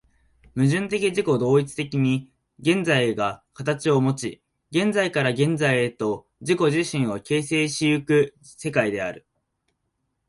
[0.55, 9.27] 矛盾的自己同一的に現在が形をもち、現在から現在へと自己自身を形成し行く世界である。